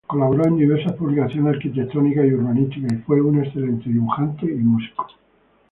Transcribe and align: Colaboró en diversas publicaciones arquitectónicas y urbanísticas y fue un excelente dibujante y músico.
Colaboró 0.07 0.47
en 0.47 0.57
diversas 0.57 0.93
publicaciones 0.93 1.53
arquitectónicas 1.57 2.25
y 2.25 2.33
urbanísticas 2.33 2.91
y 2.91 2.95
fue 3.03 3.21
un 3.21 3.37
excelente 3.43 3.87
dibujante 3.87 4.47
y 4.47 4.55
músico. 4.57 5.05